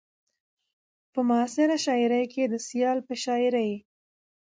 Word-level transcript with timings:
په 1.13 1.19
معاصره 1.27 1.77
شاعرۍ 1.85 2.23
کې 2.33 2.43
د 2.47 2.55
سيال 2.67 2.97
په 3.07 3.13
شاعرۍ 3.23 3.71